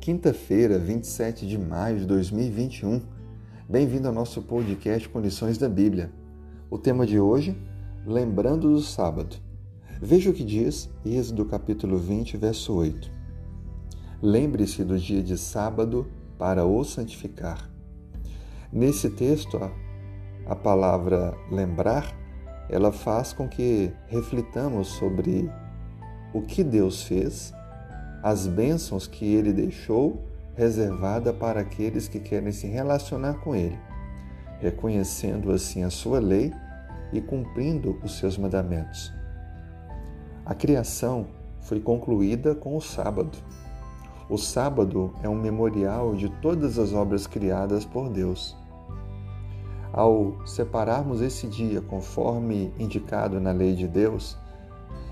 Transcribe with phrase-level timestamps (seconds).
[0.00, 3.02] Quinta-feira, 27 de maio de 2021.
[3.68, 6.10] Bem-vindo ao nosso podcast Condições da Bíblia.
[6.70, 7.56] O tema de hoje,
[8.06, 9.36] lembrando do sábado.
[10.02, 13.10] Veja o que diz Êxodo capítulo 20, verso 8.
[14.22, 16.06] Lembre-se do dia de sábado
[16.38, 17.70] para o santificar.
[18.72, 19.60] Nesse texto,
[20.46, 22.16] a palavra lembrar,
[22.68, 25.50] ela faz com que reflitamos sobre
[26.32, 27.52] o que Deus fez
[28.22, 30.22] as bênçãos que ele deixou
[30.54, 33.78] reservada para aqueles que querem se relacionar com ele,
[34.60, 36.52] reconhecendo assim a sua lei
[37.12, 39.12] e cumprindo os seus mandamentos.
[40.44, 41.26] A criação
[41.60, 43.38] foi concluída com o sábado.
[44.28, 48.56] O sábado é um memorial de todas as obras criadas por Deus.
[49.92, 54.36] Ao separarmos esse dia conforme indicado na lei de Deus,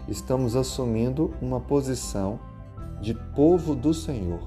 [0.09, 2.41] estamos assumindo uma posição
[3.01, 4.41] de povo do Senhor.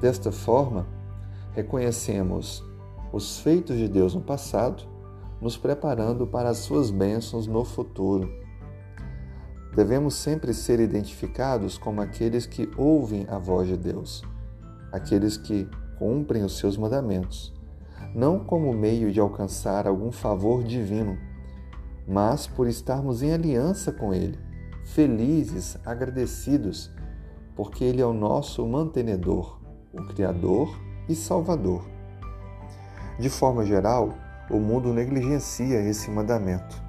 [0.00, 0.86] Desta forma,
[1.52, 2.62] reconhecemos
[3.12, 4.84] os feitos de Deus no passado,
[5.40, 8.30] nos preparando para as suas bênçãos no futuro.
[9.74, 14.22] Devemos sempre ser identificados como aqueles que ouvem a voz de Deus,
[14.92, 17.54] aqueles que cumprem os seus mandamentos,
[18.14, 21.18] não como meio de alcançar algum favor divino,
[22.08, 24.38] mas por estarmos em aliança com Ele,
[24.82, 26.90] felizes, agradecidos
[27.54, 29.58] porque Ele é o nosso mantenedor,
[29.92, 31.84] o Criador e Salvador.
[33.18, 34.14] De forma geral,
[34.48, 36.80] o mundo negligencia esse mandamento.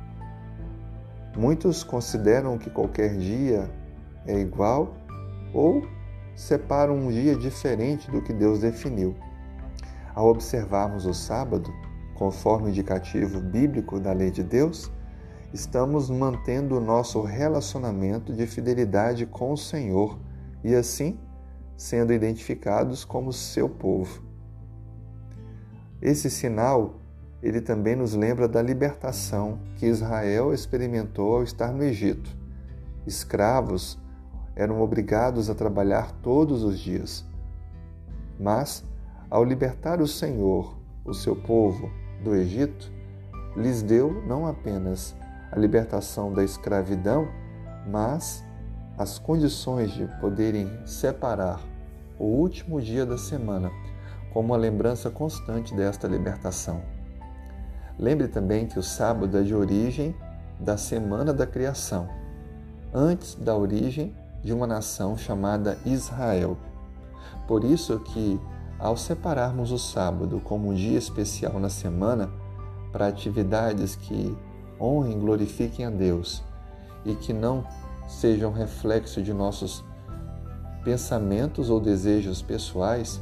[1.36, 3.68] Muitos consideram que qualquer dia
[4.28, 4.94] é igual
[5.54, 5.82] ou
[6.36, 9.16] separam um dia diferente do que Deus definiu.
[10.14, 11.74] Ao observarmos o sábado,
[12.14, 14.92] conforme o indicativo bíblico da lei de Deus,
[15.54, 20.20] estamos mantendo o nosso relacionamento de fidelidade com o Senhor
[20.64, 21.18] e assim
[21.76, 24.22] sendo identificados como seu povo.
[26.02, 26.96] Esse sinal,
[27.42, 32.30] ele também nos lembra da libertação que Israel experimentou ao estar no Egito.
[33.08, 33.98] Escravos
[34.56, 37.26] eram obrigados a trabalhar todos os dias.
[38.38, 38.84] Mas,
[39.30, 41.90] ao libertar o Senhor, o seu povo,
[42.24, 42.92] do Egito,
[43.56, 45.16] lhes deu não apenas
[45.52, 47.28] a libertação da escravidão,
[47.88, 48.44] mas
[48.98, 51.62] as condições de poderem separar
[52.18, 53.72] o último dia da semana
[54.34, 56.82] como uma lembrança constante desta libertação.
[57.98, 60.16] Lembre também que o sábado é de origem
[60.60, 62.08] da semana da criação,
[62.94, 66.58] antes da origem de uma nação chamada Israel.
[67.48, 68.40] Por isso que
[68.78, 72.30] ao separarmos o sábado como um dia especial na semana
[72.92, 74.38] para atividades que
[74.80, 76.44] honrem glorifiquem a Deus
[77.06, 77.66] e que não
[78.08, 79.84] sejam reflexo de nossos
[80.84, 83.22] pensamentos ou desejos pessoais,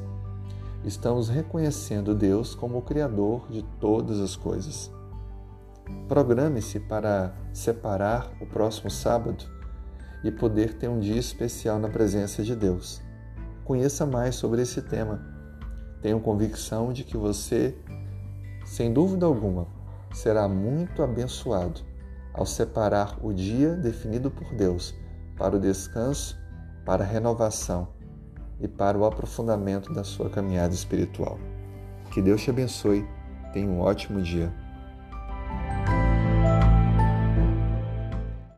[0.83, 4.91] estamos reconhecendo Deus como o Criador de todas as coisas.
[6.07, 9.45] Programe-se para separar o próximo sábado
[10.23, 13.01] e poder ter um dia especial na presença de Deus.
[13.63, 15.21] Conheça mais sobre esse tema.
[16.01, 17.75] Tenho convicção de que você,
[18.65, 19.67] sem dúvida alguma,
[20.13, 21.81] será muito abençoado
[22.33, 24.93] ao separar o dia definido por Deus
[25.37, 26.37] para o descanso,
[26.85, 27.89] para a renovação
[28.59, 31.37] e para o aprofundamento da sua caminhada espiritual.
[32.11, 33.07] Que Deus te abençoe.
[33.53, 34.51] Tenha um ótimo dia.